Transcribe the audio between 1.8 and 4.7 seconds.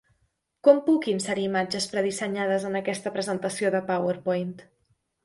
predissenyades en aquesta presentació de PowerPoint?